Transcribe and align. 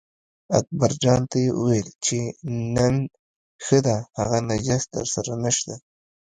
اکبرجان 0.59 1.21
ته 1.29 1.37
یې 1.43 1.49
وویل 1.59 1.89
چې 2.05 2.19
نن 2.75 2.95
ښه 3.63 3.79
ده 3.85 3.95
هغه 4.17 4.37
نجس 4.49 4.83
درسره 4.95 5.33
نشته. 5.43 5.73